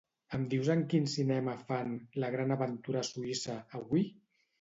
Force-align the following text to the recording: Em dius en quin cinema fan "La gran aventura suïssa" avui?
Em 0.35 0.45
dius 0.51 0.69
en 0.75 0.79
quin 0.93 1.03
cinema 1.15 1.53
fan 1.67 1.91
"La 2.23 2.31
gran 2.37 2.55
aventura 2.57 3.05
suïssa" 3.11 3.59
avui? 3.81 4.03